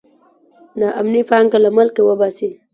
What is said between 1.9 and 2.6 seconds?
وباسي.